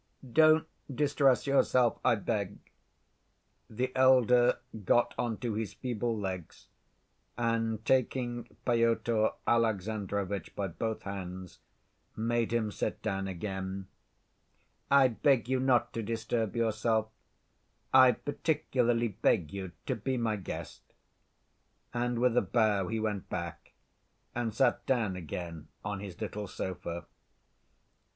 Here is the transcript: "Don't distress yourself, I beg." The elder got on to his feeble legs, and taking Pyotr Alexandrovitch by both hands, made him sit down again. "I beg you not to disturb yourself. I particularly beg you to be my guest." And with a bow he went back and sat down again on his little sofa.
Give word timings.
"Don't 0.27 0.65
distress 0.91 1.45
yourself, 1.45 1.99
I 2.03 2.15
beg." 2.15 2.57
The 3.69 3.91
elder 3.95 4.57
got 4.83 5.13
on 5.15 5.37
to 5.41 5.53
his 5.53 5.75
feeble 5.75 6.17
legs, 6.17 6.69
and 7.37 7.85
taking 7.85 8.45
Pyotr 8.65 9.29
Alexandrovitch 9.45 10.55
by 10.55 10.69
both 10.69 11.03
hands, 11.03 11.59
made 12.15 12.51
him 12.51 12.71
sit 12.71 13.03
down 13.03 13.27
again. 13.27 13.89
"I 14.89 15.07
beg 15.09 15.47
you 15.47 15.59
not 15.59 15.93
to 15.93 16.01
disturb 16.01 16.55
yourself. 16.55 17.09
I 17.93 18.13
particularly 18.13 19.09
beg 19.09 19.53
you 19.53 19.71
to 19.85 19.95
be 19.95 20.17
my 20.17 20.35
guest." 20.35 20.81
And 21.93 22.17
with 22.17 22.35
a 22.35 22.41
bow 22.41 22.87
he 22.87 22.99
went 22.99 23.29
back 23.29 23.73
and 24.33 24.51
sat 24.51 24.83
down 24.87 25.15
again 25.15 25.67
on 25.85 25.99
his 25.99 26.19
little 26.19 26.47
sofa. 26.47 27.05